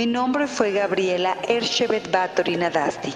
Mi 0.00 0.06
nombre 0.06 0.46
fue 0.46 0.72
Gabriela 0.72 1.36
Ershebet 1.46 2.10
Batory 2.10 2.56
Nadasti. 2.56 3.12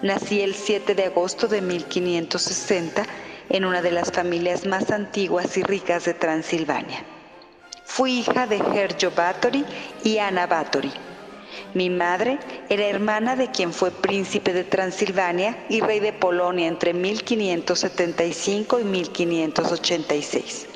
Nací 0.00 0.42
el 0.42 0.54
7 0.54 0.94
de 0.94 1.06
agosto 1.06 1.48
de 1.48 1.60
1560 1.60 3.02
en 3.48 3.64
una 3.64 3.82
de 3.82 3.90
las 3.90 4.12
familias 4.12 4.64
más 4.64 4.92
antiguas 4.92 5.56
y 5.56 5.64
ricas 5.64 6.04
de 6.04 6.14
Transilvania. 6.14 7.04
Fui 7.84 8.20
hija 8.20 8.46
de 8.46 8.58
Herjo 8.58 9.10
Batory 9.10 9.64
y 10.04 10.18
Ana 10.18 10.46
Batory. 10.46 10.92
Mi 11.74 11.90
madre 11.90 12.38
era 12.68 12.86
hermana 12.86 13.34
de 13.34 13.50
quien 13.50 13.72
fue 13.72 13.90
príncipe 13.90 14.52
de 14.52 14.62
Transilvania 14.62 15.66
y 15.68 15.80
rey 15.80 15.98
de 15.98 16.12
Polonia 16.12 16.68
entre 16.68 16.94
1575 16.94 18.78
y 18.78 18.84
1586. 18.84 20.68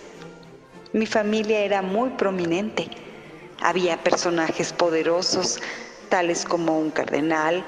Mi 0.93 1.07
familia 1.07 1.61
era 1.61 1.81
muy 1.81 2.11
prominente. 2.11 2.89
Había 3.63 3.97
personajes 4.03 4.73
poderosos, 4.73 5.61
tales 6.09 6.45
como 6.45 6.79
un 6.79 6.91
cardenal, 6.91 7.65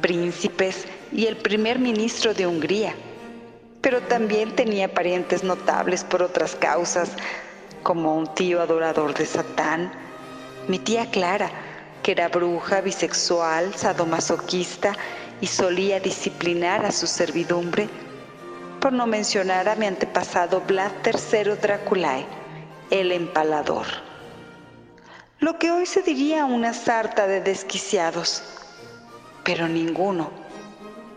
príncipes 0.00 0.86
y 1.12 1.26
el 1.26 1.36
primer 1.36 1.78
ministro 1.78 2.32
de 2.32 2.46
Hungría. 2.46 2.94
Pero 3.82 4.00
también 4.00 4.56
tenía 4.56 4.92
parientes 4.92 5.44
notables 5.44 6.02
por 6.02 6.22
otras 6.22 6.54
causas, 6.56 7.10
como 7.82 8.16
un 8.16 8.26
tío 8.34 8.62
adorador 8.62 9.12
de 9.12 9.26
Satán, 9.26 9.92
mi 10.66 10.78
tía 10.78 11.10
Clara, 11.10 11.50
que 12.02 12.12
era 12.12 12.28
bruja, 12.28 12.80
bisexual, 12.80 13.74
sadomasoquista 13.74 14.94
y 15.42 15.46
solía 15.46 16.00
disciplinar 16.00 16.86
a 16.86 16.90
su 16.90 17.06
servidumbre, 17.06 17.88
por 18.80 18.94
no 18.94 19.06
mencionar 19.06 19.68
a 19.68 19.76
mi 19.76 19.86
antepasado 19.86 20.62
Vlad 20.62 20.92
III 21.04 21.56
Draculae 21.60 22.26
el 22.90 23.12
empalador. 23.12 23.86
Lo 25.44 25.58
que 25.58 25.70
hoy 25.70 25.84
se 25.84 26.00
diría 26.00 26.46
una 26.46 26.72
sarta 26.72 27.26
de 27.26 27.42
desquiciados, 27.42 28.42
pero 29.44 29.68
ninguno 29.68 30.30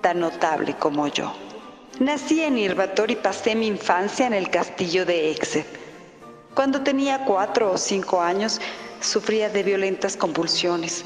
tan 0.02 0.20
notable 0.20 0.76
como 0.76 1.08
yo. 1.08 1.34
Nací 2.02 2.42
en 2.42 2.58
Irvator 2.58 3.10
y 3.10 3.16
pasé 3.16 3.56
mi 3.56 3.68
infancia 3.68 4.28
en 4.28 4.34
el 4.34 4.50
castillo 4.50 5.06
de 5.06 5.32
Exed. 5.32 5.64
Cuando 6.56 6.82
tenía 6.82 7.24
cuatro 7.24 7.72
o 7.72 7.78
cinco 7.78 8.20
años, 8.20 8.60
sufría 9.00 9.48
de 9.48 9.64
violentas 9.64 10.18
convulsiones, 10.18 11.06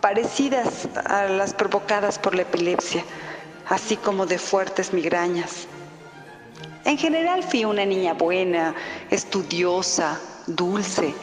parecidas 0.00 0.88
a 1.04 1.24
las 1.24 1.52
provocadas 1.52 2.18
por 2.18 2.34
la 2.34 2.42
epilepsia, 2.48 3.04
así 3.68 3.98
como 3.98 4.24
de 4.24 4.38
fuertes 4.38 4.94
migrañas. 4.94 5.66
En 6.86 6.96
general 6.96 7.42
fui 7.42 7.66
una 7.66 7.84
niña 7.84 8.14
buena, 8.14 8.74
estudiosa, 9.10 10.18
dulce. 10.46 11.14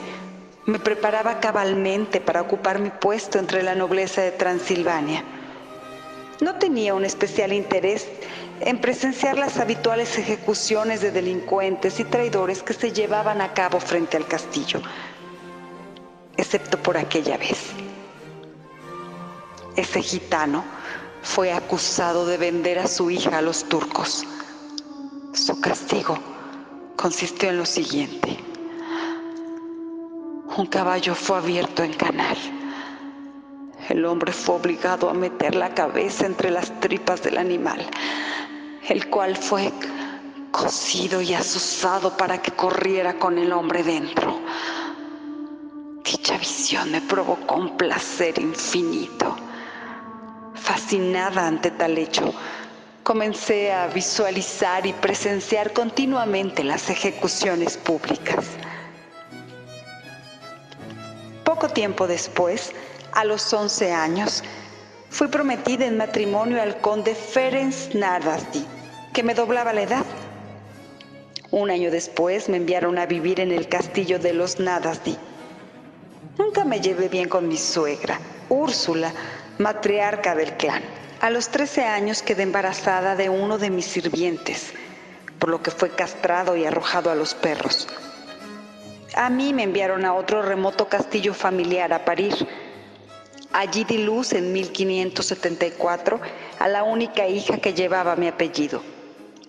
Me 0.65 0.79
preparaba 0.79 1.39
cabalmente 1.39 2.19
para 2.21 2.41
ocupar 2.41 2.79
mi 2.79 2.89
puesto 2.89 3.37
entre 3.37 3.61
la 3.61 3.75
nobleza 3.75 4.21
de 4.21 4.31
Transilvania. 4.31 5.23
No 6.41 6.55
tenía 6.55 6.95
un 6.95 7.05
especial 7.05 7.53
interés 7.53 8.07
en 8.61 8.79
presenciar 8.81 9.37
las 9.37 9.57
habituales 9.57 10.17
ejecuciones 10.17 11.01
de 11.01 11.11
delincuentes 11.11 11.99
y 11.99 12.03
traidores 12.03 12.63
que 12.63 12.73
se 12.73 12.91
llevaban 12.91 13.41
a 13.41 13.53
cabo 13.53 13.79
frente 13.79 14.17
al 14.17 14.27
castillo, 14.27 14.81
excepto 16.35 16.81
por 16.81 16.97
aquella 16.97 17.37
vez. 17.37 17.71
Ese 19.75 20.01
gitano 20.01 20.63
fue 21.21 21.51
acusado 21.51 22.25
de 22.25 22.37
vender 22.37 22.79
a 22.79 22.87
su 22.87 23.11
hija 23.11 23.37
a 23.37 23.41
los 23.41 23.65
turcos. 23.65 24.23
Su 25.33 25.59
castigo 25.59 26.17
consistió 26.95 27.49
en 27.49 27.57
lo 27.57 27.65
siguiente. 27.65 28.44
Un 30.57 30.67
caballo 30.67 31.15
fue 31.15 31.37
abierto 31.37 31.83
en 31.83 31.91
canal. 31.91 32.37
El 33.89 34.05
hombre 34.05 34.31
fue 34.31 34.55
obligado 34.55 35.09
a 35.09 35.13
meter 35.13 35.53
la 35.53 35.73
cabeza 35.73 36.25
entre 36.25 36.49
las 36.49 36.79
tripas 36.79 37.21
del 37.21 37.37
animal, 37.37 37.85
el 38.87 39.09
cual 39.09 39.35
fue 39.35 39.73
cocido 40.51 41.21
y 41.21 41.33
asusado 41.33 42.15
para 42.15 42.41
que 42.41 42.51
corriera 42.51 43.19
con 43.19 43.37
el 43.37 43.51
hombre 43.51 43.83
dentro. 43.83 44.39
Dicha 46.05 46.37
visión 46.37 46.89
me 46.89 47.01
provocó 47.01 47.55
un 47.55 47.75
placer 47.75 48.39
infinito. 48.39 49.35
Fascinada 50.53 51.47
ante 51.47 51.71
tal 51.71 51.97
hecho, 51.97 52.33
comencé 53.03 53.73
a 53.73 53.87
visualizar 53.87 54.85
y 54.87 54.93
presenciar 54.93 55.73
continuamente 55.73 56.63
las 56.63 56.89
ejecuciones 56.89 57.75
públicas. 57.75 58.45
Poco 61.65 61.73
tiempo 61.73 62.05
después, 62.05 62.73
a 63.13 63.25
los 63.25 63.51
11 63.51 63.91
años, 63.91 64.43
fui 65.09 65.29
prometida 65.29 65.87
en 65.87 65.97
matrimonio 65.97 66.61
al 66.61 66.79
conde 66.79 67.15
Ferenc 67.15 67.73
Nardasti, 67.95 68.63
que 69.11 69.23
me 69.23 69.33
doblaba 69.33 69.73
la 69.73 69.81
edad. 69.81 70.05
Un 71.49 71.71
año 71.71 71.89
después 71.89 72.49
me 72.49 72.57
enviaron 72.57 72.99
a 72.99 73.07
vivir 73.07 73.39
en 73.39 73.51
el 73.51 73.67
castillo 73.67 74.19
de 74.19 74.33
los 74.33 74.59
Nadasdi. 74.59 75.17
Nunca 76.37 76.63
me 76.65 76.81
llevé 76.81 77.09
bien 77.09 77.27
con 77.27 77.47
mi 77.47 77.57
suegra, 77.57 78.19
Úrsula, 78.47 79.11
matriarca 79.57 80.35
del 80.35 80.53
clan. 80.57 80.83
A 81.19 81.31
los 81.31 81.49
13 81.49 81.83
años 81.83 82.21
quedé 82.21 82.43
embarazada 82.43 83.15
de 83.15 83.29
uno 83.29 83.57
de 83.57 83.71
mis 83.71 83.87
sirvientes, 83.87 84.71
por 85.39 85.49
lo 85.49 85.63
que 85.63 85.71
fue 85.71 85.89
castrado 85.89 86.55
y 86.55 86.63
arrojado 86.63 87.09
a 87.09 87.15
los 87.15 87.33
perros. 87.33 87.87
A 89.17 89.29
mí 89.29 89.53
me 89.53 89.63
enviaron 89.63 90.03
a 90.03 90.13
otro 90.13 90.41
remoto 90.41 90.89
castillo 90.89 91.33
familiar 91.33 91.93
a 91.93 92.03
parir. 92.03 92.35
Allí 93.53 93.85
di 93.85 93.99
luz 93.99 94.33
en 94.33 94.51
1574 94.51 96.19
a 96.59 96.67
la 96.67 96.83
única 96.83 97.25
hija 97.25 97.57
que 97.59 97.73
llevaba 97.73 98.17
mi 98.17 98.27
apellido, 98.27 98.83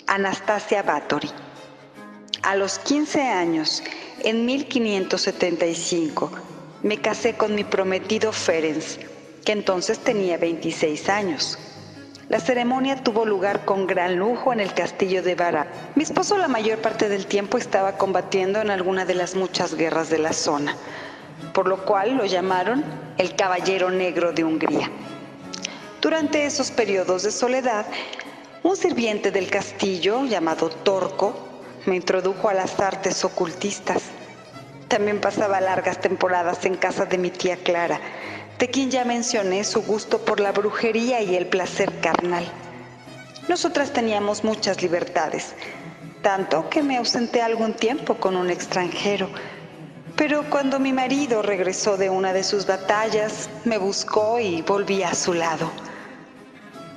Anastasia 0.06 0.84
Báthory. 0.84 1.28
A 2.44 2.54
los 2.54 2.78
15 2.78 3.22
años, 3.22 3.82
en 4.22 4.46
1575, 4.46 6.30
me 6.84 7.00
casé 7.00 7.34
con 7.34 7.56
mi 7.56 7.64
prometido 7.64 8.30
Ferenc, 8.30 8.84
que 9.44 9.50
entonces 9.50 9.98
tenía 9.98 10.38
26 10.38 11.08
años. 11.08 11.58
La 12.28 12.40
ceremonia 12.40 13.04
tuvo 13.04 13.24
lugar 13.24 13.64
con 13.64 13.86
gran 13.86 14.16
lujo 14.16 14.52
en 14.52 14.58
el 14.58 14.74
castillo 14.74 15.22
de 15.22 15.36
Vara. 15.36 15.68
Mi 15.94 16.02
esposo 16.02 16.36
la 16.36 16.48
mayor 16.48 16.80
parte 16.80 17.08
del 17.08 17.26
tiempo 17.26 17.56
estaba 17.56 17.96
combatiendo 17.96 18.60
en 18.60 18.68
alguna 18.72 19.04
de 19.04 19.14
las 19.14 19.36
muchas 19.36 19.76
guerras 19.76 20.10
de 20.10 20.18
la 20.18 20.32
zona, 20.32 20.74
por 21.52 21.68
lo 21.68 21.84
cual 21.84 22.16
lo 22.16 22.24
llamaron 22.24 22.84
el 23.16 23.36
Caballero 23.36 23.90
Negro 23.90 24.32
de 24.32 24.42
Hungría. 24.42 24.90
Durante 26.02 26.44
esos 26.44 26.72
periodos 26.72 27.22
de 27.22 27.30
soledad, 27.30 27.86
un 28.64 28.76
sirviente 28.76 29.30
del 29.30 29.48
castillo 29.48 30.24
llamado 30.24 30.68
Torco 30.68 31.32
me 31.86 31.94
introdujo 31.94 32.48
a 32.48 32.54
las 32.54 32.80
artes 32.80 33.24
ocultistas. 33.24 34.02
También 34.88 35.20
pasaba 35.20 35.60
largas 35.60 36.00
temporadas 36.00 36.64
en 36.64 36.74
casa 36.74 37.04
de 37.04 37.18
mi 37.18 37.30
tía 37.30 37.56
Clara, 37.56 38.00
de 38.58 38.68
quien 38.68 38.90
ya 38.90 39.04
mencioné 39.04 39.64
su 39.64 39.82
gusto 39.82 40.18
por 40.18 40.40
la 40.40 40.52
brujería 40.52 41.20
y 41.20 41.36
el 41.36 41.46
placer 41.46 41.92
carnal. 42.00 42.44
Nosotras 43.48 43.92
teníamos 43.92 44.44
muchas 44.44 44.82
libertades, 44.82 45.54
tanto 46.22 46.68
que 46.70 46.82
me 46.82 46.96
ausenté 46.96 47.42
algún 47.42 47.74
tiempo 47.74 48.14
con 48.16 48.36
un 48.36 48.50
extranjero. 48.50 49.28
Pero 50.16 50.48
cuando 50.48 50.80
mi 50.80 50.92
marido 50.92 51.42
regresó 51.42 51.98
de 51.98 52.08
una 52.08 52.32
de 52.32 52.42
sus 52.42 52.66
batallas, 52.66 53.50
me 53.64 53.76
buscó 53.76 54.40
y 54.40 54.62
volví 54.62 55.02
a 55.02 55.14
su 55.14 55.34
lado. 55.34 55.70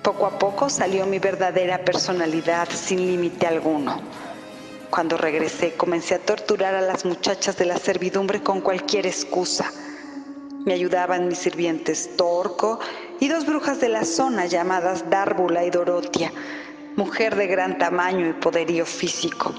Poco 0.02 0.26
a 0.26 0.40
poco 0.40 0.70
salió 0.70 1.06
mi 1.06 1.20
verdadera 1.20 1.84
personalidad 1.84 2.70
sin 2.70 3.06
límite 3.06 3.46
alguno. 3.46 4.02
Cuando 4.90 5.18
regresé 5.18 5.74
comencé 5.74 6.16
a 6.16 6.20
torturar 6.20 6.74
a 6.74 6.82
las 6.82 7.04
muchachas 7.04 7.58
de 7.58 7.66
la 7.66 7.78
servidumbre 7.78 8.42
con 8.42 8.62
cualquier 8.62 9.06
excusa 9.06 9.70
me 10.66 10.74
ayudaban 10.74 11.28
mis 11.28 11.40
sirvientes 11.40 12.16
Torco 12.18 12.80
y 13.20 13.28
dos 13.28 13.46
brujas 13.46 13.80
de 13.80 13.90
la 13.90 14.06
zona 14.06 14.46
llamadas 14.46 15.10
Dárbula 15.10 15.64
y 15.66 15.70
Dorotia, 15.70 16.32
mujer 16.96 17.36
de 17.36 17.48
gran 17.48 17.78
tamaño 17.78 18.28
y 18.28 18.34
poderío 18.34 18.86
físico. 18.86 19.54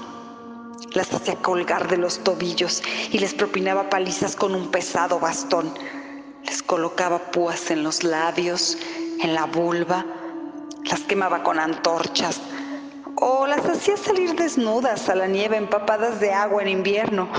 Las 0.93 1.13
hacía 1.13 1.35
colgar 1.35 1.87
de 1.87 1.97
los 1.97 2.19
tobillos 2.19 2.83
y 3.11 3.19
les 3.19 3.33
propinaba 3.33 3.89
palizas 3.89 4.35
con 4.35 4.53
un 4.55 4.69
pesado 4.69 5.19
bastón. 5.19 5.73
Les 6.45 6.61
colocaba 6.61 7.19
púas 7.31 7.71
en 7.71 7.83
los 7.83 8.03
labios, 8.03 8.77
en 9.21 9.33
la 9.33 9.45
vulva, 9.45 10.05
las 10.83 11.01
quemaba 11.01 11.43
con 11.43 11.59
antorchas 11.59 12.41
o 13.15 13.45
las 13.45 13.63
hacía 13.65 13.97
salir 13.97 14.35
desnudas 14.35 15.07
a 15.07 15.15
la 15.15 15.27
nieve 15.27 15.55
empapadas 15.57 16.19
de 16.19 16.33
agua 16.33 16.63
en 16.63 16.69
invierno 16.69 17.29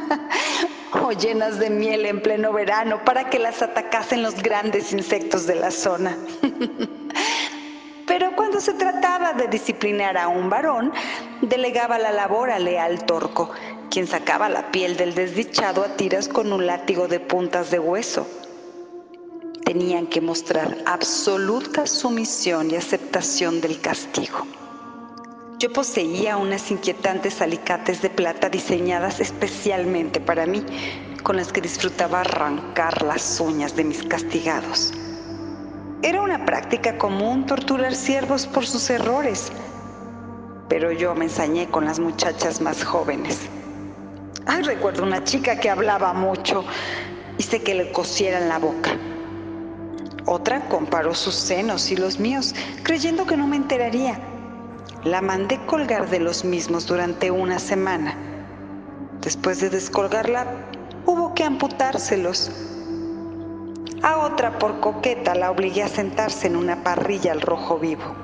o 0.94 1.12
llenas 1.12 1.58
de 1.58 1.70
miel 1.70 2.06
en 2.06 2.20
pleno 2.20 2.52
verano 2.52 3.02
para 3.04 3.30
que 3.30 3.38
las 3.38 3.62
atacasen 3.62 4.22
los 4.22 4.42
grandes 4.42 4.92
insectos 4.92 5.46
de 5.46 5.54
la 5.54 5.70
zona. 5.70 6.16
Pero 8.06 8.34
cuando 8.36 8.60
se 8.60 8.74
trataba 8.74 9.32
de 9.32 9.48
disciplinar 9.48 10.18
a 10.18 10.28
un 10.28 10.50
varón, 10.50 10.92
delegaba 11.40 11.98
la 11.98 12.12
labor 12.12 12.50
a 12.50 12.58
leal 12.58 13.04
torco, 13.06 13.50
quien 13.90 14.06
sacaba 14.06 14.48
la 14.48 14.70
piel 14.70 14.96
del 14.96 15.14
desdichado 15.14 15.82
a 15.82 15.96
tiras 15.96 16.28
con 16.28 16.52
un 16.52 16.66
látigo 16.66 17.08
de 17.08 17.20
puntas 17.20 17.70
de 17.70 17.78
hueso. 17.78 18.26
tenían 19.64 20.06
que 20.06 20.20
mostrar 20.20 20.76
absoluta 20.84 21.86
sumisión 21.86 22.70
y 22.70 22.76
aceptación 22.76 23.60
del 23.62 23.80
castigo. 23.80 24.44
Yo 25.62 25.72
poseía 25.72 26.38
unas 26.38 26.72
inquietantes 26.72 27.40
alicates 27.40 28.02
de 28.02 28.10
plata 28.10 28.48
diseñadas 28.48 29.20
especialmente 29.20 30.18
para 30.18 30.44
mí, 30.44 30.66
con 31.22 31.36
las 31.36 31.52
que 31.52 31.60
disfrutaba 31.60 32.22
arrancar 32.22 33.00
las 33.04 33.38
uñas 33.38 33.76
de 33.76 33.84
mis 33.84 34.02
castigados. 34.02 34.92
Era 36.02 36.20
una 36.20 36.44
práctica 36.44 36.98
común 36.98 37.46
torturar 37.46 37.94
siervos 37.94 38.44
por 38.48 38.66
sus 38.66 38.90
errores, 38.90 39.52
pero 40.68 40.90
yo 40.90 41.14
me 41.14 41.26
ensañé 41.26 41.68
con 41.68 41.84
las 41.84 42.00
muchachas 42.00 42.60
más 42.60 42.82
jóvenes. 42.82 43.38
Ay, 44.46 44.64
recuerdo 44.64 45.04
una 45.04 45.22
chica 45.22 45.60
que 45.60 45.70
hablaba 45.70 46.12
mucho, 46.12 46.64
hice 47.38 47.62
que 47.62 47.74
le 47.76 47.92
cosieran 47.92 48.48
la 48.48 48.58
boca. 48.58 48.90
Otra 50.26 50.68
comparó 50.68 51.14
sus 51.14 51.36
senos 51.36 51.92
y 51.92 51.96
los 51.96 52.18
míos, 52.18 52.52
creyendo 52.82 53.26
que 53.26 53.36
no 53.36 53.46
me 53.46 53.54
enteraría. 53.54 54.31
La 55.04 55.20
mandé 55.20 55.58
colgar 55.66 56.08
de 56.10 56.20
los 56.20 56.44
mismos 56.44 56.86
durante 56.86 57.32
una 57.32 57.58
semana. 57.58 58.14
Después 59.20 59.60
de 59.60 59.68
descolgarla, 59.68 60.46
hubo 61.06 61.34
que 61.34 61.42
amputárselos. 61.42 62.52
A 64.02 64.18
otra, 64.18 64.60
por 64.60 64.78
coqueta, 64.78 65.34
la 65.34 65.50
obligué 65.50 65.82
a 65.82 65.88
sentarse 65.88 66.46
en 66.46 66.54
una 66.54 66.84
parrilla 66.84 67.32
al 67.32 67.40
rojo 67.40 67.80
vivo. 67.80 68.14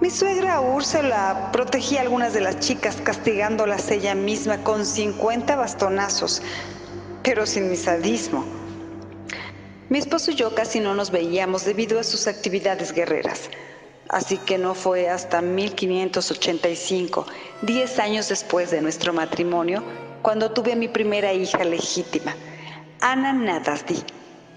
Mi 0.00 0.08
suegra 0.08 0.60
Úrsula 0.60 1.50
protegía 1.52 1.98
a 1.98 2.02
algunas 2.02 2.32
de 2.32 2.42
las 2.42 2.60
chicas 2.60 2.98
castigándolas 3.02 3.90
ella 3.90 4.14
misma 4.14 4.62
con 4.62 4.86
50 4.86 5.56
bastonazos, 5.56 6.42
pero 7.24 7.44
sin 7.44 7.68
mi 7.68 7.76
sadismo. 7.76 8.44
Mi 9.88 9.98
esposo 9.98 10.30
y 10.30 10.36
yo 10.36 10.54
casi 10.54 10.78
no 10.78 10.94
nos 10.94 11.10
veíamos 11.10 11.64
debido 11.64 11.98
a 11.98 12.04
sus 12.04 12.28
actividades 12.28 12.92
guerreras, 12.92 13.50
así 14.10 14.36
que 14.36 14.58
no 14.58 14.74
fue 14.74 15.08
hasta 15.08 15.40
1585, 15.40 17.26
10 17.62 17.98
años 17.98 18.28
después 18.28 18.70
de 18.70 18.82
nuestro 18.82 19.12
matrimonio, 19.12 19.82
cuando 20.22 20.52
tuve 20.52 20.74
a 20.74 20.76
mi 20.76 20.88
primera 20.88 21.32
hija 21.32 21.64
legítima, 21.64 22.36
Ana 23.00 23.32
Nadasdi 23.32 24.04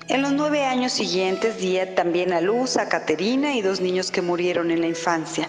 en 0.09 0.21
los 0.21 0.33
nueve 0.33 0.65
años 0.65 0.91
siguientes 0.91 1.59
di 1.59 1.79
también 1.95 2.33
a 2.33 2.41
luz 2.41 2.75
a 2.75 2.89
Caterina 2.89 3.55
y 3.55 3.61
dos 3.61 3.79
niños 3.79 4.11
que 4.11 4.21
murieron 4.21 4.69
en 4.69 4.81
la 4.81 4.87
infancia, 4.87 5.47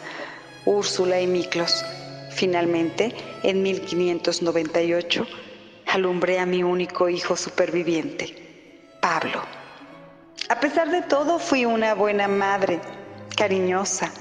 Úrsula 0.64 1.20
y 1.20 1.26
Miklos. 1.26 1.84
Finalmente, 2.30 3.12
en 3.42 3.62
1598, 3.62 5.26
alumbré 5.88 6.38
a 6.38 6.46
mi 6.46 6.62
único 6.62 7.08
hijo 7.08 7.36
superviviente, 7.36 8.80
Pablo. 9.00 9.42
A 10.48 10.60
pesar 10.60 10.88
de 10.90 11.02
todo, 11.02 11.40
fui 11.40 11.64
una 11.64 11.94
buena 11.94 12.28
madre, 12.28 12.78
cariñosa. 13.34 14.12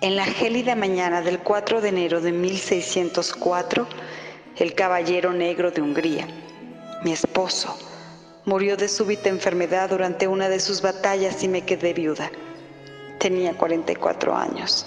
En 0.00 0.16
la 0.16 0.24
gélida 0.24 0.74
mañana 0.74 1.22
del 1.22 1.38
4 1.40 1.80
de 1.80 1.88
enero 1.88 2.20
de 2.20 2.32
1604, 2.32 3.86
el 4.56 4.74
caballero 4.74 5.32
negro 5.32 5.70
de 5.70 5.82
Hungría, 5.82 6.26
mi 7.02 7.12
esposo, 7.12 7.76
Murió 8.46 8.76
de 8.76 8.86
súbita 8.86 9.28
enfermedad 9.28 9.90
durante 9.90 10.28
una 10.28 10.48
de 10.48 10.60
sus 10.60 10.80
batallas 10.80 11.42
y 11.42 11.48
me 11.48 11.62
quedé 11.62 11.92
viuda. 11.92 12.30
Tenía 13.18 13.52
44 13.54 14.36
años. 14.36 14.86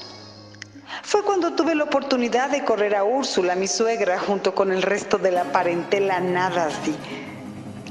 Fue 1.04 1.24
cuando 1.24 1.54
tuve 1.56 1.76
la 1.76 1.84
oportunidad 1.84 2.50
de 2.52 2.64
correr 2.64 2.96
a 2.96 3.04
Úrsula, 3.04 3.56
mi 3.56 3.68
suegra, 3.68 4.18
junto 4.18 4.56
con 4.56 4.72
el 4.72 4.82
resto 4.82 5.18
de 5.18 5.32
la 5.32 5.44
parentela 5.52 6.22
Nadasdi. 6.22 6.96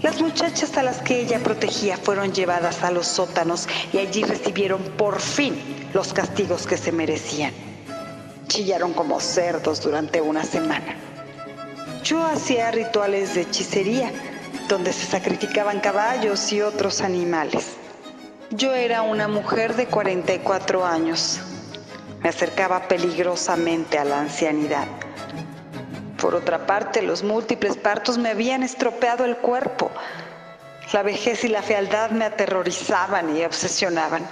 Las 0.03 0.21
muchachas 0.21 0.77
a 0.77 0.85
las 0.85 1.03
que 1.03 1.21
ella 1.21 1.41
protegía 1.41 1.97
fueron 1.97 2.33
llevadas 2.33 2.85
a 2.85 2.93
los 2.93 3.07
sótanos 3.09 3.67
y 3.93 3.99
allí 3.99 4.23
recibieron 4.23 4.81
por 4.97 5.21
fin 5.21 5.61
los 5.93 6.13
castigos 6.13 6.69
que 6.69 6.77
se 6.77 6.93
merecían. 6.93 7.53
Chillaron 8.47 8.93
como 8.93 9.19
cerdos 9.19 9.83
durante 9.83 10.21
una 10.21 10.45
semana. 10.45 10.97
Yo 12.05 12.25
hacía 12.25 12.71
rituales 12.71 13.35
de 13.35 13.41
hechicería 13.41 14.13
donde 14.69 14.93
se 14.93 15.05
sacrificaban 15.05 15.81
caballos 15.81 16.53
y 16.53 16.63
otros 16.63 17.01
animales. 17.01 17.73
Yo 18.51 18.75
era 18.75 19.03
una 19.03 19.27
mujer 19.27 19.75
de 19.75 19.87
44 19.87 20.87
años. 20.87 21.41
Me 22.23 22.29
acercaba 22.29 22.87
peligrosamente 22.87 23.99
a 23.99 24.05
la 24.05 24.21
ancianidad. 24.21 24.87
Por 26.19 26.35
otra 26.35 26.67
parte, 26.67 27.01
los 27.01 27.23
múltiples 27.23 27.77
partos 27.77 28.19
me 28.19 28.31
habían 28.31 28.65
estropeado 28.65 29.25
el 29.25 29.37
cuerpo. 29.37 29.91
La 30.93 31.03
vejez 31.03 31.45
y 31.45 31.49
la 31.49 31.63
fealdad 31.63 32.11
me 32.11 32.25
aterrorizaban 32.25 33.37
y 33.37 33.45
obsesionaban. 33.45 34.27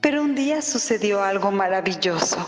Pero 0.00 0.22
un 0.22 0.34
día 0.34 0.60
sucedió 0.60 1.22
algo 1.22 1.52
maravilloso. 1.52 2.38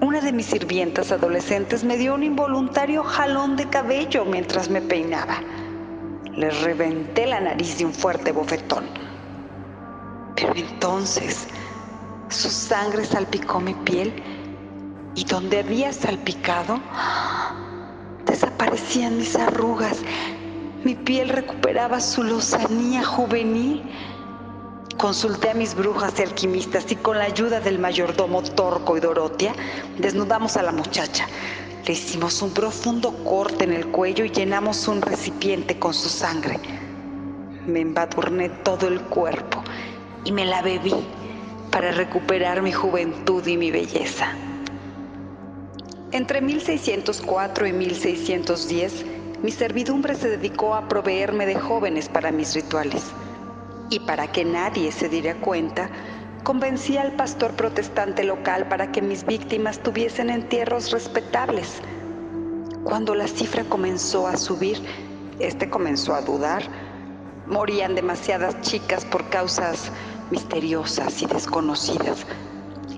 Una 0.00 0.20
de 0.20 0.32
mis 0.32 0.46
sirvientas 0.46 1.10
adolescentes 1.10 1.84
me 1.84 1.96
dio 1.96 2.14
un 2.14 2.22
involuntario 2.22 3.02
jalón 3.02 3.56
de 3.56 3.68
cabello 3.70 4.24
mientras 4.26 4.68
me 4.68 4.82
peinaba. 4.82 5.40
Le 6.32 6.50
reventé 6.50 7.26
la 7.26 7.40
nariz 7.40 7.78
de 7.78 7.86
un 7.86 7.94
fuerte 7.94 8.30
bofetón. 8.32 8.84
Pero 10.36 10.54
entonces 10.54 11.46
su 12.28 12.50
sangre 12.50 13.04
salpicó 13.04 13.60
mi 13.60 13.74
piel 13.74 14.12
y 15.14 15.24
donde 15.24 15.60
había 15.60 15.92
salpicado 15.92 16.80
desaparecían 18.26 19.18
mis 19.18 19.36
arrugas. 19.36 19.98
Mi 20.84 20.94
piel 20.94 21.28
recuperaba 21.28 22.00
su 22.00 22.22
lozanía 22.22 23.04
juvenil 23.04 23.82
Consulté 25.02 25.50
a 25.50 25.54
mis 25.54 25.74
brujas 25.74 26.16
y 26.18 26.22
alquimistas 26.22 26.92
y 26.92 26.94
con 26.94 27.18
la 27.18 27.24
ayuda 27.24 27.58
del 27.58 27.80
mayordomo 27.80 28.40
Torco 28.40 28.96
y 28.96 29.00
Dorotea 29.00 29.52
desnudamos 29.98 30.56
a 30.56 30.62
la 30.62 30.70
muchacha. 30.70 31.26
Le 31.84 31.92
hicimos 31.94 32.40
un 32.40 32.52
profundo 32.54 33.12
corte 33.24 33.64
en 33.64 33.72
el 33.72 33.88
cuello 33.88 34.24
y 34.24 34.30
llenamos 34.30 34.86
un 34.86 35.02
recipiente 35.02 35.76
con 35.76 35.92
su 35.92 36.08
sangre. 36.08 36.60
Me 37.66 37.80
embadurné 37.80 38.48
todo 38.48 38.86
el 38.86 39.00
cuerpo 39.00 39.64
y 40.24 40.30
me 40.30 40.44
la 40.44 40.62
bebí 40.62 40.94
para 41.72 41.90
recuperar 41.90 42.62
mi 42.62 42.70
juventud 42.70 43.44
y 43.44 43.56
mi 43.56 43.72
belleza. 43.72 44.28
Entre 46.12 46.42
1604 46.42 47.66
y 47.68 47.72
1610, 47.72 49.06
mi 49.42 49.50
servidumbre 49.50 50.14
se 50.14 50.28
dedicó 50.28 50.74
a 50.74 50.86
proveerme 50.86 51.46
de 51.46 51.54
jóvenes 51.54 52.10
para 52.10 52.30
mis 52.30 52.54
rituales 52.54 53.02
y 53.88 53.98
para 54.00 54.30
que 54.30 54.44
nadie 54.44 54.92
se 54.92 55.08
diera 55.08 55.34
cuenta, 55.36 55.88
convencí 56.44 56.98
al 56.98 57.12
pastor 57.12 57.52
protestante 57.52 58.24
local 58.24 58.68
para 58.68 58.92
que 58.92 59.00
mis 59.00 59.24
víctimas 59.24 59.82
tuviesen 59.82 60.28
entierros 60.28 60.90
respetables. 60.90 61.80
Cuando 62.84 63.14
la 63.14 63.26
cifra 63.26 63.64
comenzó 63.64 64.26
a 64.26 64.36
subir, 64.36 64.82
este 65.38 65.70
comenzó 65.70 66.14
a 66.14 66.20
dudar. 66.20 66.62
Morían 67.46 67.94
demasiadas 67.94 68.60
chicas 68.60 69.06
por 69.06 69.30
causas 69.30 69.90
misteriosas 70.30 71.22
y 71.22 71.26
desconocidas. 71.26 72.26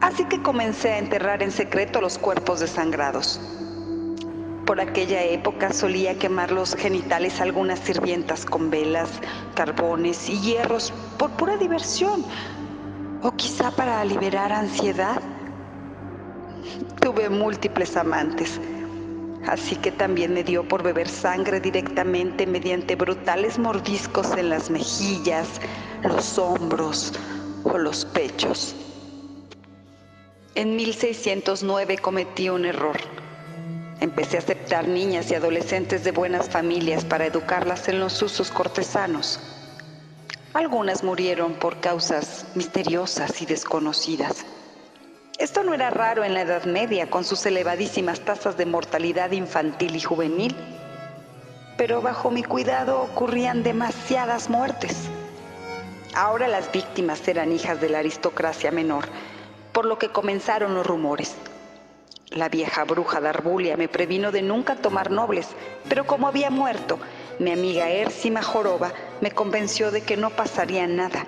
Así 0.00 0.24
que 0.24 0.42
comencé 0.42 0.92
a 0.92 0.98
enterrar 0.98 1.42
en 1.42 1.50
secreto 1.50 2.00
los 2.00 2.18
cuerpos 2.18 2.60
desangrados. 2.60 3.40
Por 4.66 4.80
aquella 4.80 5.22
época 5.22 5.72
solía 5.72 6.18
quemar 6.18 6.50
los 6.50 6.74
genitales 6.74 7.40
algunas 7.40 7.78
sirvientas 7.80 8.46
con 8.46 8.70
velas, 8.70 9.10
carbones 9.54 10.28
y 10.28 10.40
hierros 10.40 10.92
por 11.18 11.30
pura 11.32 11.58
diversión, 11.58 12.24
o 13.22 13.30
quizá 13.32 13.70
para 13.70 14.02
liberar 14.04 14.52
ansiedad. 14.52 15.20
Tuve 17.00 17.28
múltiples 17.28 17.94
amantes, 17.96 18.58
así 19.46 19.76
que 19.76 19.92
también 19.92 20.32
me 20.32 20.42
dio 20.42 20.66
por 20.66 20.82
beber 20.82 21.08
sangre 21.08 21.60
directamente 21.60 22.46
mediante 22.46 22.96
brutales 22.96 23.58
mordiscos 23.58 24.32
en 24.38 24.48
las 24.48 24.70
mejillas, 24.70 25.60
los 26.02 26.38
hombros 26.38 27.12
o 27.64 27.76
los 27.76 28.06
pechos. 28.06 28.74
En 30.56 30.76
1609 30.76 31.98
cometí 31.98 32.48
un 32.48 32.64
error 32.64 32.96
Empecé 34.00 34.36
a 34.36 34.40
aceptar 34.40 34.86
niñas 34.86 35.30
y 35.30 35.34
adolescentes 35.34 36.04
de 36.04 36.12
buenas 36.12 36.48
familias 36.48 37.04
para 37.04 37.26
educarlas 37.26 37.88
en 37.88 38.00
los 38.00 38.20
usos 38.22 38.50
cortesanos. 38.50 39.40
Algunas 40.52 41.02
murieron 41.02 41.54
por 41.54 41.80
causas 41.80 42.44
misteriosas 42.54 43.40
y 43.40 43.46
desconocidas. 43.46 44.44
Esto 45.38 45.62
no 45.62 45.74
era 45.74 45.90
raro 45.90 46.22
en 46.22 46.34
la 46.34 46.42
Edad 46.42 46.64
Media 46.66 47.08
con 47.08 47.24
sus 47.24 47.46
elevadísimas 47.46 48.20
tasas 48.20 48.56
de 48.56 48.66
mortalidad 48.66 49.30
infantil 49.32 49.96
y 49.96 50.00
juvenil, 50.00 50.54
pero 51.78 52.02
bajo 52.02 52.30
mi 52.30 52.42
cuidado 52.42 53.00
ocurrían 53.00 53.62
demasiadas 53.62 54.50
muertes. 54.50 55.08
Ahora 56.14 56.46
las 56.46 56.70
víctimas 56.70 57.26
eran 57.26 57.52
hijas 57.52 57.80
de 57.80 57.88
la 57.88 57.98
aristocracia 58.00 58.70
menor, 58.70 59.06
por 59.74 59.84
lo 59.84 59.98
que 59.98 60.08
comenzaron 60.08 60.72
los 60.72 60.86
rumores. 60.86 61.34
La 62.30 62.48
vieja 62.48 62.84
bruja 62.84 63.20
de 63.20 63.28
Arbulia 63.28 63.76
me 63.76 63.88
previno 63.88 64.30
de 64.30 64.40
nunca 64.40 64.76
tomar 64.76 65.10
nobles, 65.10 65.48
pero 65.88 66.06
como 66.06 66.28
había 66.28 66.48
muerto, 66.48 66.98
mi 67.40 67.50
amiga 67.50 67.90
Ersima 67.90 68.40
Joroba 68.40 68.92
me 69.20 69.32
convenció 69.32 69.90
de 69.90 70.00
que 70.00 70.16
no 70.16 70.30
pasaría 70.30 70.86
nada. 70.86 71.26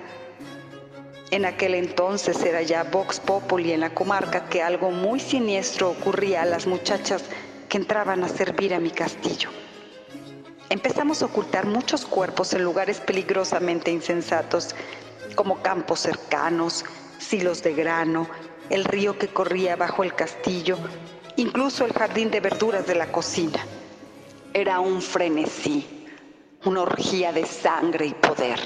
En 1.29 1.45
aquel 1.45 1.75
entonces 1.75 2.41
era 2.41 2.61
ya 2.61 2.85
Vox 2.85 3.19
Populi 3.19 3.73
en 3.73 3.81
la 3.81 3.93
comarca 3.93 4.47
que 4.47 4.63
algo 4.63 4.91
muy 4.91 5.19
siniestro 5.19 5.89
ocurría 5.89 6.43
a 6.43 6.45
las 6.45 6.67
muchachas 6.67 7.25
que 7.67 7.77
entraban 7.77 8.23
a 8.23 8.29
servir 8.29 8.73
a 8.73 8.79
mi 8.79 8.91
castillo. 8.91 9.49
Empezamos 10.69 11.21
a 11.21 11.25
ocultar 11.25 11.65
muchos 11.65 12.05
cuerpos 12.05 12.53
en 12.53 12.63
lugares 12.63 13.01
peligrosamente 13.01 13.91
insensatos, 13.91 14.73
como 15.35 15.61
campos 15.61 15.99
cercanos, 15.99 16.85
silos 17.17 17.63
de 17.63 17.73
grano, 17.73 18.27
el 18.69 18.83
río 18.83 19.17
que 19.17 19.27
corría 19.27 19.75
bajo 19.75 20.03
el 20.03 20.13
castillo, 20.13 20.77
incluso 21.35 21.85
el 21.85 21.93
jardín 21.93 22.31
de 22.31 22.39
verduras 22.39 22.85
de 22.85 22.95
la 22.95 23.11
cocina. 23.11 23.65
Era 24.53 24.79
un 24.79 25.01
frenesí, 25.01 26.07
una 26.65 26.81
orgía 26.81 27.31
de 27.31 27.45
sangre 27.45 28.07
y 28.07 28.13
poder 28.13 28.59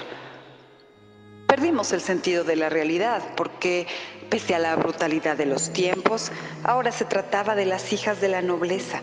Perdimos 1.52 1.92
el 1.92 2.00
sentido 2.00 2.46
de 2.46 2.56
la 2.56 2.70
realidad 2.70 3.22
porque, 3.36 3.86
pese 4.30 4.56
a 4.56 4.60
la 4.60 4.74
brutalidad 4.78 5.36
de 5.36 5.46
los 5.46 5.74
tiempos, 5.74 6.32
ahora 6.64 6.94
se 6.94 7.04
trataba 7.04 7.56
de 7.56 7.66
las 7.66 7.92
hijas 7.92 8.22
de 8.22 8.30
la 8.30 8.42
nobleza. 8.42 9.02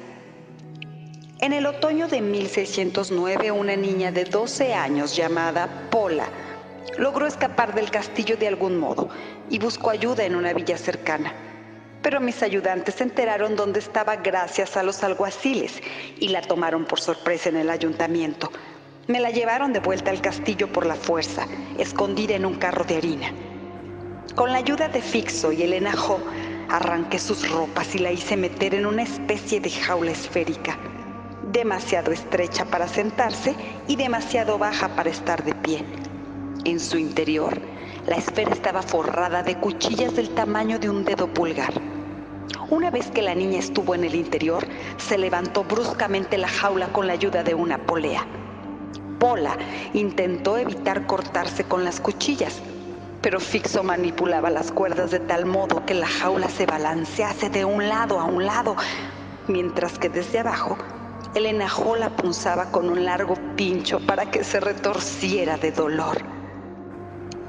En 1.40 1.52
el 1.52 1.66
otoño 1.66 2.08
de 2.08 2.22
1609, 2.22 3.50
una 3.50 3.76
niña 3.76 4.12
de 4.12 4.24
12 4.24 4.72
años 4.72 5.14
llamada 5.14 5.90
Pola 5.90 6.24
logró 6.96 7.26
escapar 7.26 7.74
del 7.74 7.90
castillo 7.90 8.38
de 8.38 8.48
algún 8.48 8.78
modo 8.78 9.10
y 9.50 9.58
buscó 9.58 9.90
ayuda 9.90 10.24
en 10.24 10.36
una 10.36 10.52
villa 10.52 10.76
cercana. 10.76 11.32
Pero 12.02 12.20
mis 12.20 12.42
ayudantes 12.42 12.96
se 12.96 13.04
enteraron 13.04 13.56
dónde 13.56 13.80
estaba 13.80 14.16
gracias 14.16 14.76
a 14.76 14.82
los 14.82 15.02
alguaciles 15.02 15.80
y 16.18 16.28
la 16.28 16.42
tomaron 16.42 16.84
por 16.84 17.00
sorpresa 17.00 17.48
en 17.48 17.56
el 17.56 17.70
ayuntamiento 17.70 18.50
me 19.08 19.20
la 19.20 19.30
llevaron 19.30 19.72
de 19.72 19.80
vuelta 19.80 20.10
al 20.10 20.20
castillo 20.20 20.70
por 20.70 20.84
la 20.84 20.94
fuerza, 20.94 21.46
escondida 21.78 22.34
en 22.34 22.44
un 22.44 22.56
carro 22.56 22.84
de 22.84 22.98
harina. 22.98 23.32
Con 24.34 24.52
la 24.52 24.58
ayuda 24.58 24.88
de 24.88 25.00
Fixo 25.00 25.50
y 25.50 25.62
Elena 25.62 25.96
Jo, 25.96 26.20
arranqué 26.68 27.18
sus 27.18 27.50
ropas 27.50 27.94
y 27.94 28.00
la 28.00 28.12
hice 28.12 28.36
meter 28.36 28.74
en 28.74 28.84
una 28.84 29.04
especie 29.04 29.60
de 29.60 29.70
jaula 29.70 30.10
esférica, 30.10 30.76
demasiado 31.50 32.12
estrecha 32.12 32.66
para 32.66 32.86
sentarse 32.86 33.54
y 33.88 33.96
demasiado 33.96 34.58
baja 34.58 34.88
para 34.94 35.08
estar 35.08 35.42
de 35.42 35.54
pie. 35.54 35.82
En 36.66 36.78
su 36.78 36.98
interior, 36.98 37.58
la 38.08 38.16
esfera 38.16 38.52
estaba 38.52 38.80
forrada 38.80 39.42
de 39.42 39.58
cuchillas 39.58 40.16
del 40.16 40.30
tamaño 40.30 40.78
de 40.78 40.88
un 40.88 41.04
dedo 41.04 41.26
pulgar. 41.26 41.74
Una 42.70 42.90
vez 42.90 43.10
que 43.10 43.20
la 43.20 43.34
niña 43.34 43.58
estuvo 43.58 43.94
en 43.94 44.02
el 44.02 44.14
interior, 44.14 44.66
se 44.96 45.18
levantó 45.18 45.62
bruscamente 45.64 46.38
la 46.38 46.48
jaula 46.48 46.88
con 46.88 47.06
la 47.06 47.12
ayuda 47.12 47.42
de 47.42 47.54
una 47.54 47.76
polea. 47.76 48.26
Pola 49.18 49.58
intentó 49.92 50.56
evitar 50.56 51.06
cortarse 51.06 51.64
con 51.64 51.84
las 51.84 52.00
cuchillas, 52.00 52.62
pero 53.20 53.40
Fixo 53.40 53.82
manipulaba 53.82 54.48
las 54.48 54.72
cuerdas 54.72 55.10
de 55.10 55.20
tal 55.20 55.44
modo 55.44 55.84
que 55.84 55.92
la 55.92 56.06
jaula 56.06 56.48
se 56.48 56.64
balancease 56.64 57.50
de 57.50 57.66
un 57.66 57.90
lado 57.90 58.20
a 58.20 58.24
un 58.24 58.46
lado, 58.46 58.74
mientras 59.48 59.98
que 59.98 60.08
desde 60.08 60.38
abajo 60.38 60.78
el 61.34 61.44
enajo 61.44 61.94
la 61.94 62.08
punzaba 62.08 62.70
con 62.70 62.88
un 62.88 63.04
largo 63.04 63.34
pincho 63.54 64.00
para 64.00 64.30
que 64.30 64.44
se 64.44 64.60
retorciera 64.60 65.58
de 65.58 65.72
dolor. 65.72 66.37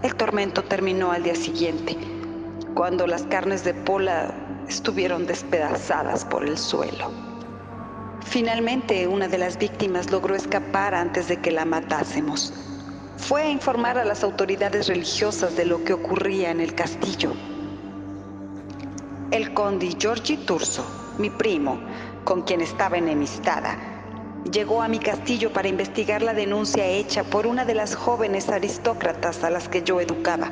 El 0.01 0.15
tormento 0.15 0.63
terminó 0.63 1.11
al 1.11 1.23
día 1.23 1.35
siguiente, 1.35 1.97
cuando 2.73 3.05
las 3.05 3.23
carnes 3.23 3.65
de 3.65 3.73
Pola 3.73 4.33
estuvieron 4.69 5.27
despedazadas 5.27 6.23
por 6.23 6.47
el 6.47 6.57
suelo. 6.57 7.11
Finalmente, 8.23 9.07
una 9.07 9.27
de 9.27 9.37
las 9.37 9.57
víctimas 9.57 10.09
logró 10.09 10.35
escapar 10.35 10.95
antes 10.95 11.27
de 11.27 11.41
que 11.41 11.51
la 11.51 11.65
matásemos. 11.65 12.53
Fue 13.17 13.41
a 13.41 13.49
informar 13.49 13.97
a 13.97 14.05
las 14.05 14.23
autoridades 14.23 14.87
religiosas 14.87 15.57
de 15.57 15.65
lo 15.65 15.83
que 15.83 15.91
ocurría 15.91 16.51
en 16.51 16.61
el 16.61 16.73
castillo. 16.75 17.33
El 19.31 19.53
conde 19.53 19.97
Giorgi 19.99 20.37
Turso, 20.37 20.85
mi 21.17 21.29
primo, 21.29 21.77
con 22.23 22.43
quien 22.43 22.61
estaba 22.61 22.97
enemistada, 22.97 23.98
llegó 24.51 24.81
a 24.81 24.87
mi 24.87 24.99
castillo 24.99 25.51
para 25.51 25.67
investigar 25.67 26.21
la 26.21 26.33
denuncia 26.33 26.85
hecha 26.85 27.23
por 27.23 27.45
una 27.45 27.65
de 27.65 27.75
las 27.75 27.95
jóvenes 27.95 28.49
aristócratas 28.49 29.43
a 29.43 29.49
las 29.49 29.67
que 29.67 29.83
yo 29.83 29.99
educaba. 29.99 30.49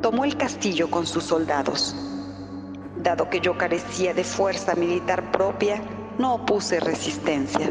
Tomó 0.00 0.24
el 0.24 0.36
castillo 0.36 0.90
con 0.90 1.06
sus 1.06 1.24
soldados. 1.24 1.94
Dado 2.96 3.28
que 3.28 3.40
yo 3.40 3.56
carecía 3.56 4.14
de 4.14 4.24
fuerza 4.24 4.74
militar 4.74 5.30
propia, 5.30 5.82
no 6.18 6.34
opuse 6.34 6.80
resistencia. 6.80 7.70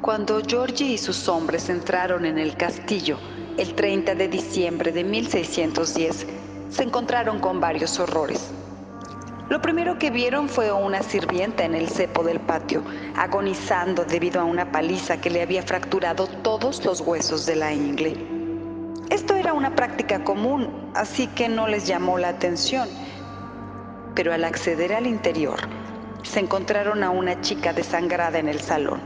Cuando 0.00 0.40
Giorgi 0.40 0.94
y 0.94 0.98
sus 0.98 1.28
hombres 1.28 1.68
entraron 1.68 2.24
en 2.24 2.38
el 2.38 2.56
castillo 2.56 3.18
el 3.56 3.74
30 3.74 4.14
de 4.14 4.28
diciembre 4.28 4.92
de 4.92 5.04
1610, 5.04 6.26
se 6.70 6.82
encontraron 6.82 7.40
con 7.40 7.60
varios 7.60 7.98
horrores. 7.98 8.50
Lo 9.50 9.60
primero 9.60 9.98
que 9.98 10.10
vieron 10.10 10.48
fue 10.48 10.70
una 10.70 11.02
sirvienta 11.02 11.64
en 11.64 11.74
el 11.74 11.88
cepo 11.88 12.22
del 12.22 12.38
patio, 12.38 12.84
agonizando 13.16 14.04
debido 14.04 14.40
a 14.40 14.44
una 14.44 14.70
paliza 14.70 15.20
que 15.20 15.28
le 15.28 15.42
había 15.42 15.64
fracturado 15.64 16.28
todos 16.28 16.84
los 16.84 17.00
huesos 17.00 17.46
de 17.46 17.56
la 17.56 17.72
ingle. 17.72 18.16
Esto 19.10 19.34
era 19.34 19.52
una 19.52 19.74
práctica 19.74 20.22
común, 20.22 20.92
así 20.94 21.26
que 21.26 21.48
no 21.48 21.66
les 21.66 21.84
llamó 21.88 22.16
la 22.16 22.28
atención. 22.28 22.88
Pero 24.14 24.32
al 24.32 24.44
acceder 24.44 24.92
al 24.92 25.08
interior, 25.08 25.58
se 26.22 26.38
encontraron 26.38 27.02
a 27.02 27.10
una 27.10 27.40
chica 27.40 27.72
desangrada 27.72 28.38
en 28.38 28.48
el 28.48 28.60
salón 28.60 29.00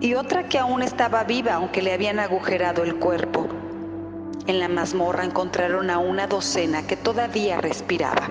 y 0.00 0.14
otra 0.14 0.48
que 0.48 0.58
aún 0.58 0.82
estaba 0.82 1.22
viva 1.22 1.54
aunque 1.54 1.82
le 1.82 1.92
habían 1.92 2.18
agujerado 2.18 2.82
el 2.82 2.96
cuerpo. 2.96 3.46
En 4.48 4.58
la 4.58 4.66
mazmorra 4.66 5.24
encontraron 5.24 5.88
a 5.88 5.98
una 5.98 6.26
docena 6.26 6.84
que 6.84 6.96
todavía 6.96 7.60
respiraba, 7.60 8.28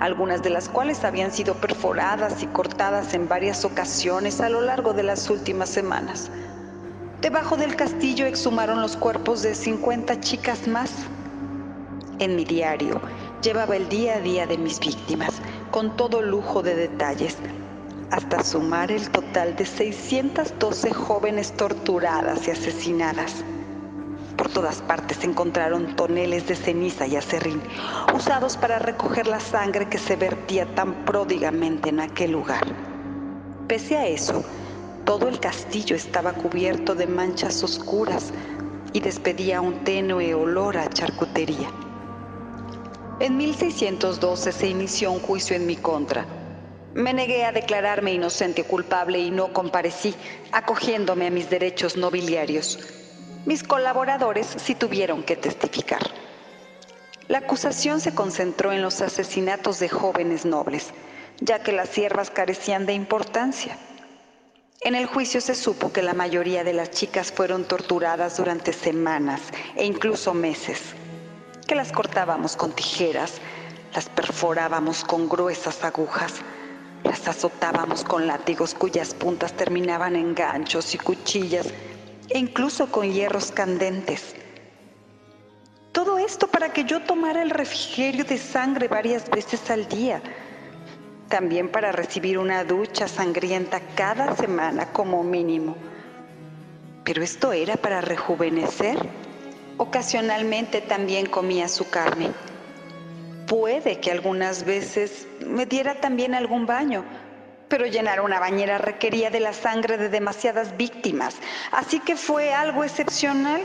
algunas 0.00 0.42
de 0.42 0.50
las 0.50 0.68
cuales 0.68 1.04
habían 1.04 1.32
sido 1.32 1.54
perforadas 1.54 2.42
y 2.42 2.46
cortadas 2.46 3.14
en 3.14 3.28
varias 3.28 3.64
ocasiones 3.64 4.40
a 4.40 4.48
lo 4.48 4.60
largo 4.60 4.92
de 4.92 5.02
las 5.02 5.30
últimas 5.30 5.68
semanas. 5.68 6.30
Debajo 7.22 7.56
del 7.56 7.76
castillo 7.76 8.26
exhumaron 8.26 8.82
los 8.82 8.96
cuerpos 8.96 9.42
de 9.42 9.54
50 9.54 10.20
chicas 10.20 10.68
más. 10.68 10.92
En 12.18 12.36
mi 12.36 12.44
diario 12.44 13.00
llevaba 13.42 13.76
el 13.76 13.88
día 13.88 14.16
a 14.16 14.20
día 14.20 14.46
de 14.46 14.58
mis 14.58 14.78
víctimas, 14.80 15.34
con 15.70 15.96
todo 15.96 16.20
lujo 16.22 16.62
de 16.62 16.74
detalles, 16.74 17.36
hasta 18.10 18.42
sumar 18.44 18.92
el 18.92 19.10
total 19.10 19.56
de 19.56 19.64
612 19.64 20.92
jóvenes 20.92 21.52
torturadas 21.52 22.46
y 22.46 22.50
asesinadas. 22.50 23.44
Por 24.46 24.62
todas 24.62 24.80
partes 24.80 25.16
se 25.16 25.26
encontraron 25.26 25.96
toneles 25.96 26.46
de 26.46 26.54
ceniza 26.54 27.04
y 27.04 27.16
acerrín, 27.16 27.60
usados 28.14 28.56
para 28.56 28.78
recoger 28.78 29.26
la 29.26 29.40
sangre 29.40 29.88
que 29.88 29.98
se 29.98 30.14
vertía 30.14 30.72
tan 30.76 31.04
pródigamente 31.04 31.88
en 31.88 31.98
aquel 31.98 32.30
lugar. 32.30 32.64
Pese 33.66 33.96
a 33.96 34.06
eso, 34.06 34.44
todo 35.04 35.26
el 35.26 35.40
castillo 35.40 35.96
estaba 35.96 36.32
cubierto 36.32 36.94
de 36.94 37.08
manchas 37.08 37.64
oscuras 37.64 38.32
y 38.92 39.00
despedía 39.00 39.60
un 39.60 39.82
tenue 39.82 40.32
olor 40.32 40.76
a 40.76 40.88
charcutería. 40.90 41.68
En 43.18 43.36
1612 43.36 44.52
se 44.52 44.68
inició 44.68 45.10
un 45.10 45.18
juicio 45.18 45.56
en 45.56 45.66
mi 45.66 45.74
contra. 45.74 46.24
Me 46.94 47.12
negué 47.12 47.44
a 47.44 47.50
declararme 47.50 48.12
inocente 48.12 48.62
o 48.62 48.66
culpable 48.68 49.18
y 49.18 49.32
no 49.32 49.52
comparecí, 49.52 50.14
acogiéndome 50.52 51.26
a 51.26 51.30
mis 51.32 51.50
derechos 51.50 51.96
nobiliarios. 51.96 53.05
Mis 53.46 53.62
colaboradores 53.62 54.48
sí 54.56 54.74
tuvieron 54.74 55.22
que 55.22 55.36
testificar. 55.36 56.02
La 57.28 57.38
acusación 57.38 58.00
se 58.00 58.12
concentró 58.12 58.72
en 58.72 58.82
los 58.82 59.00
asesinatos 59.02 59.78
de 59.78 59.88
jóvenes 59.88 60.44
nobles, 60.44 60.88
ya 61.40 61.62
que 61.62 61.70
las 61.70 61.90
siervas 61.90 62.28
carecían 62.30 62.86
de 62.86 62.94
importancia. 62.94 63.78
En 64.80 64.96
el 64.96 65.06
juicio 65.06 65.40
se 65.40 65.54
supo 65.54 65.92
que 65.92 66.02
la 66.02 66.12
mayoría 66.12 66.64
de 66.64 66.72
las 66.72 66.90
chicas 66.90 67.30
fueron 67.30 67.68
torturadas 67.68 68.36
durante 68.36 68.72
semanas 68.72 69.40
e 69.76 69.84
incluso 69.84 70.34
meses 70.34 70.80
que 71.68 71.76
las 71.76 71.92
cortábamos 71.92 72.56
con 72.56 72.72
tijeras, 72.72 73.34
las 73.94 74.08
perforábamos 74.08 75.04
con 75.04 75.28
gruesas 75.28 75.84
agujas, 75.84 76.34
las 77.04 77.28
azotábamos 77.28 78.02
con 78.02 78.26
látigos 78.26 78.74
cuyas 78.74 79.14
puntas 79.14 79.52
terminaban 79.52 80.16
en 80.16 80.34
ganchos 80.34 80.96
y 80.96 80.98
cuchillas 80.98 81.66
e 82.36 82.38
incluso 82.38 82.92
con 82.92 83.10
hierros 83.10 83.50
candentes. 83.50 84.34
Todo 85.92 86.18
esto 86.18 86.48
para 86.48 86.70
que 86.70 86.84
yo 86.84 87.00
tomara 87.00 87.40
el 87.40 87.48
refrigerio 87.48 88.24
de 88.24 88.36
sangre 88.36 88.88
varias 88.88 89.30
veces 89.30 89.70
al 89.70 89.88
día, 89.88 90.20
también 91.28 91.70
para 91.70 91.92
recibir 91.92 92.36
una 92.36 92.62
ducha 92.62 93.08
sangrienta 93.08 93.80
cada 93.94 94.36
semana 94.36 94.92
como 94.92 95.24
mínimo. 95.24 95.78
Pero 97.04 97.22
esto 97.22 97.54
era 97.54 97.76
para 97.76 98.02
rejuvenecer 98.02 98.98
Ocasionalmente 99.78 100.80
también 100.80 101.26
comía 101.26 101.68
su 101.68 101.90
carne. 101.90 102.30
Puede 103.46 104.00
que 104.00 104.10
algunas 104.10 104.64
veces 104.64 105.28
me 105.46 105.66
diera 105.66 106.00
también 106.00 106.34
algún 106.34 106.64
baño, 106.64 107.04
pero 107.68 107.86
llenar 107.86 108.20
una 108.20 108.40
bañera 108.40 108.78
requería 108.78 109.30
de 109.30 109.40
la 109.40 109.52
sangre 109.52 109.98
de 109.98 110.08
demasiadas 110.08 110.76
víctimas, 110.76 111.36
así 111.72 112.00
que 112.00 112.16
fue 112.16 112.52
algo 112.52 112.84
excepcional. 112.84 113.62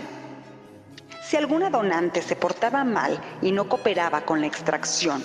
Si 1.24 1.38
alguna 1.38 1.70
donante 1.70 2.22
se 2.22 2.36
portaba 2.36 2.84
mal 2.84 3.20
y 3.42 3.52
no 3.52 3.70
cooperaba 3.70 4.22
con 4.22 4.42
la 4.42 4.48
extracción, 4.48 5.24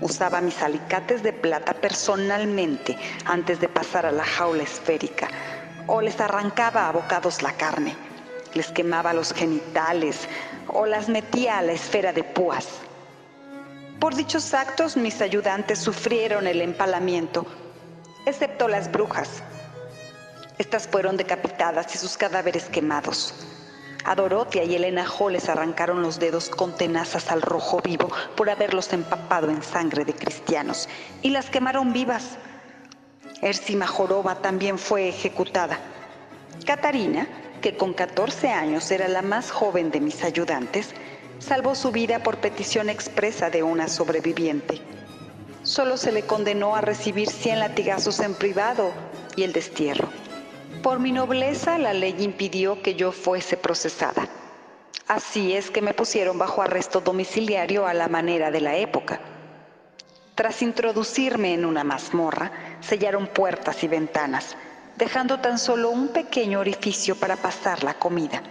usaba 0.00 0.40
mis 0.40 0.60
alicates 0.62 1.22
de 1.22 1.32
plata 1.32 1.72
personalmente 1.74 2.96
antes 3.24 3.60
de 3.60 3.68
pasar 3.68 4.06
a 4.06 4.12
la 4.12 4.24
jaula 4.24 4.62
esférica, 4.62 5.28
o 5.86 6.00
les 6.00 6.20
arrancaba 6.20 6.88
a 6.88 6.92
bocados 6.92 7.42
la 7.42 7.52
carne, 7.52 7.94
les 8.54 8.70
quemaba 8.70 9.12
los 9.12 9.32
genitales 9.32 10.28
o 10.68 10.86
las 10.86 11.08
metía 11.08 11.58
a 11.58 11.62
la 11.62 11.72
esfera 11.72 12.12
de 12.12 12.22
púas. 12.22 12.68
Por 13.98 14.14
dichos 14.14 14.54
actos 14.54 14.96
mis 14.96 15.20
ayudantes 15.20 15.78
sufrieron 15.78 16.46
el 16.46 16.60
empalamiento 16.60 17.46
excepto 18.26 18.68
las 18.68 18.90
brujas. 18.90 19.42
Estas 20.58 20.86
fueron 20.86 21.16
decapitadas 21.16 21.94
y 21.94 21.98
sus 21.98 22.16
cadáveres 22.16 22.64
quemados. 22.66 23.34
A 24.04 24.14
Dorotia 24.14 24.64
y 24.64 24.74
Elena 24.74 25.06
Ho 25.18 25.30
les 25.30 25.48
arrancaron 25.48 26.02
los 26.02 26.20
dedos 26.20 26.50
con 26.50 26.76
tenazas 26.76 27.30
al 27.30 27.42
rojo 27.42 27.80
vivo 27.80 28.10
por 28.36 28.50
haberlos 28.50 28.92
empapado 28.92 29.50
en 29.50 29.62
sangre 29.62 30.04
de 30.04 30.14
cristianos 30.14 30.88
y 31.22 31.30
las 31.30 31.48
quemaron 31.48 31.92
vivas. 31.92 32.36
Ersima 33.40 33.86
Joroba 33.86 34.36
también 34.36 34.78
fue 34.78 35.08
ejecutada. 35.08 35.78
Catarina, 36.66 37.26
que 37.62 37.76
con 37.76 37.94
14 37.94 38.50
años 38.50 38.90
era 38.90 39.08
la 39.08 39.22
más 39.22 39.50
joven 39.50 39.90
de 39.90 40.00
mis 40.00 40.22
ayudantes, 40.22 40.90
salvó 41.38 41.74
su 41.74 41.90
vida 41.90 42.22
por 42.22 42.36
petición 42.36 42.90
expresa 42.90 43.48
de 43.50 43.62
una 43.62 43.88
sobreviviente 43.88 44.82
solo 45.64 45.96
se 45.96 46.12
le 46.12 46.22
condenó 46.22 46.76
a 46.76 46.80
recibir 46.80 47.28
100 47.28 47.58
latigazos 47.58 48.20
en 48.20 48.34
privado 48.34 48.92
y 49.34 49.42
el 49.42 49.52
destierro. 49.52 50.08
Por 50.82 51.00
mi 51.00 51.10
nobleza 51.10 51.78
la 51.78 51.92
ley 51.92 52.14
impidió 52.18 52.82
que 52.82 52.94
yo 52.94 53.10
fuese 53.10 53.56
procesada. 53.56 54.28
Así 55.08 55.54
es 55.54 55.70
que 55.70 55.82
me 55.82 55.94
pusieron 55.94 56.38
bajo 56.38 56.62
arresto 56.62 57.00
domiciliario 57.00 57.86
a 57.86 57.94
la 57.94 58.08
manera 58.08 58.50
de 58.50 58.60
la 58.60 58.76
época. 58.76 59.20
Tras 60.34 60.62
introducirme 60.62 61.54
en 61.54 61.64
una 61.64 61.84
mazmorra, 61.84 62.50
sellaron 62.80 63.26
puertas 63.26 63.82
y 63.84 63.88
ventanas, 63.88 64.56
dejando 64.96 65.40
tan 65.40 65.58
solo 65.58 65.90
un 65.90 66.08
pequeño 66.08 66.60
orificio 66.60 67.16
para 67.16 67.36
pasar 67.36 67.84
la 67.84 67.94
comida. 67.94 68.42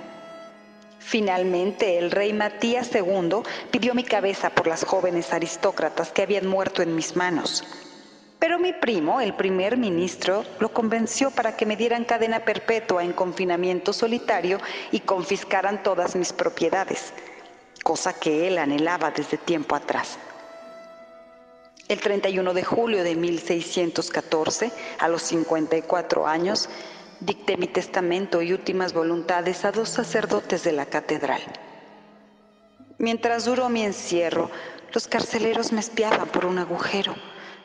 Finalmente, 1.06 2.00
el 2.00 2.12
rey 2.12 2.34
Matías 2.34 2.90
II 2.96 3.44
pidió 3.70 3.94
mi 3.94 4.04
cabeza 4.04 4.50
por 4.50 4.68
las 4.68 4.86
jóvenes 4.86 5.34
aristócratas 5.34 6.12
que 6.12 6.22
habían 6.22 6.48
muerto 6.48 6.82
en 6.82 6.96
mis 6.96 7.16
manos. 7.16 7.64
Pero 8.40 8.58
mi 8.58 8.74
primo, 8.74 9.22
el 9.22 9.36
primer 9.36 9.78
ministro, 9.78 10.44
lo 10.60 10.74
convenció 10.74 11.30
para 11.30 11.56
que 11.56 11.66
me 11.66 11.76
dieran 11.76 12.06
cadena 12.06 12.40
perpetua 12.40 13.04
en 13.04 13.12
confinamiento 13.14 13.94
solitario 13.94 14.60
y 14.92 15.02
confiscaran 15.02 15.84
todas 15.84 16.16
mis 16.16 16.34
propiedades, 16.34 17.14
cosa 17.84 18.14
que 18.14 18.48
él 18.48 18.58
anhelaba 18.58 19.12
desde 19.12 19.38
tiempo 19.38 19.76
atrás. 19.76 20.18
El 21.90 22.00
31 22.00 22.54
de 22.54 22.64
julio 22.64 23.04
de 23.04 23.16
1614, 23.16 24.72
a 25.00 25.10
los 25.10 25.22
54 25.22 26.26
años, 26.26 26.70
dicté 27.26 27.58
mi 27.58 27.68
testamento 27.68 28.42
y 28.42 28.54
últimas 28.54 28.94
voluntades 28.94 29.66
a 29.66 29.72
dos 29.72 29.90
sacerdotes 29.90 30.64
de 30.64 30.74
la 30.74 30.86
catedral. 30.86 31.42
Mientras 32.98 33.46
duró 33.46 33.70
mi 33.70 33.84
encierro, 33.84 34.50
los 34.94 35.08
carceleros 35.08 35.72
me 35.72 35.80
espiaban 35.80 36.28
por 36.28 36.46
un 36.46 36.60
agujero, 36.60 37.16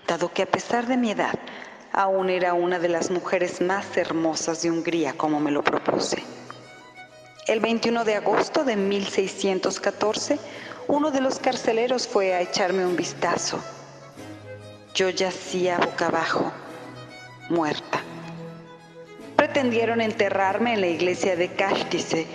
dado 0.07 0.33
que 0.33 0.43
a 0.43 0.51
pesar 0.51 0.87
de 0.87 0.97
mi 0.97 1.11
edad, 1.11 1.39
aún 1.93 2.31
era 2.31 2.55
una 2.55 2.79
de 2.79 2.89
las 2.89 3.11
mujeres 3.11 3.61
más 3.61 3.97
hermosas 3.97 4.63
de 4.63 4.71
Hungría 4.71 5.13
como 5.15 5.41
me 5.41 5.51
lo 5.51 5.63
propuse. 5.63 6.23
El 7.47 7.61
21 7.61 8.05
de 8.05 8.15
agosto 8.15 8.65
de 8.65 8.77
1614, 8.77 10.39
uno 10.87 11.11
de 11.11 11.21
los 11.21 11.39
carceleros 11.39 12.07
fue 12.07 12.35
a 12.35 12.41
echarme 12.41 12.87
un 12.87 12.97
vistazo. 12.97 13.59
Yo 14.95 15.11
yacía 15.11 15.79
boca 15.79 16.07
abajo, 16.07 16.53
muerta. 17.49 18.08
Pretendieron 19.49 20.03
enterrarme 20.03 20.75
en 20.75 20.83
la 20.83 20.89
iglesia 20.89 21.35
de 21.35 21.49
Kashtice, 21.49 22.27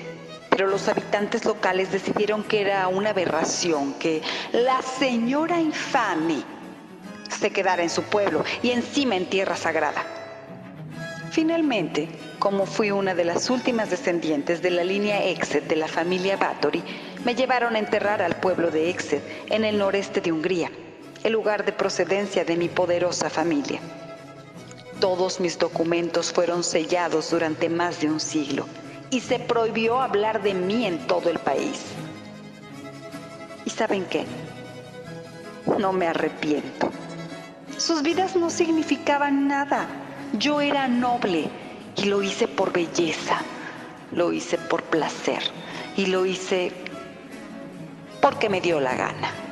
pero 0.49 0.65
los 0.65 0.87
habitantes 0.87 1.45
locales 1.45 1.91
decidieron 1.91 2.43
que 2.43 2.61
era 2.61 2.87
una 2.87 3.11
aberración 3.11 3.93
que 3.99 4.23
la 4.51 4.81
señora 4.81 5.59
infame 5.59 6.41
se 7.29 7.51
quedara 7.51 7.83
en 7.83 7.91
su 7.91 8.01
pueblo 8.01 8.43
y 8.63 8.71
encima 8.71 9.15
en 9.15 9.27
tierra 9.27 9.55
sagrada. 9.55 10.03
Finalmente, 11.29 12.09
como 12.39 12.65
fui 12.65 12.89
una 12.89 13.13
de 13.13 13.25
las 13.25 13.51
últimas 13.51 13.91
descendientes 13.91 14.63
de 14.63 14.71
la 14.71 14.83
línea 14.83 15.23
Exet 15.23 15.67
de 15.67 15.75
la 15.75 15.87
familia 15.87 16.35
Báthory, 16.35 16.83
me 17.23 17.35
llevaron 17.35 17.75
a 17.75 17.79
enterrar 17.79 18.23
al 18.23 18.37
pueblo 18.37 18.71
de 18.71 18.89
Exet, 18.89 19.21
en 19.51 19.63
el 19.65 19.77
noreste 19.77 20.19
de 20.19 20.31
Hungría, 20.31 20.71
el 21.23 21.33
lugar 21.33 21.63
de 21.63 21.73
procedencia 21.73 22.43
de 22.43 22.57
mi 22.57 22.69
poderosa 22.69 23.29
familia. 23.29 23.79
Todos 25.03 25.41
mis 25.41 25.59
documentos 25.59 26.31
fueron 26.31 26.63
sellados 26.63 27.29
durante 27.29 27.67
más 27.67 27.99
de 27.99 28.09
un 28.09 28.21
siglo 28.21 28.65
y 29.09 29.19
se 29.19 29.37
prohibió 29.37 29.99
hablar 29.99 30.41
de 30.41 30.53
mí 30.53 30.85
en 30.85 31.07
todo 31.07 31.29
el 31.29 31.39
país. 31.39 31.81
¿Y 33.65 33.69
saben 33.69 34.05
qué? 34.05 34.23
No 35.77 35.91
me 35.91 36.07
arrepiento. 36.07 36.89
Sus 37.77 38.01
vidas 38.01 38.37
no 38.37 38.49
significaban 38.49 39.45
nada. 39.45 39.89
Yo 40.39 40.61
era 40.61 40.87
noble 40.87 41.49
y 41.97 42.05
lo 42.05 42.23
hice 42.23 42.47
por 42.47 42.71
belleza, 42.71 43.41
lo 44.13 44.31
hice 44.31 44.57
por 44.57 44.83
placer 44.83 45.43
y 45.97 46.05
lo 46.05 46.25
hice 46.25 46.71
porque 48.21 48.47
me 48.47 48.61
dio 48.61 48.79
la 48.79 48.95
gana. 48.95 49.42